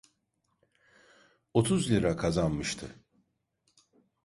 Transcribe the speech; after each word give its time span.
Otuz 1.53 1.87
lira 1.89 2.15
kazanmıştı. 2.17 2.95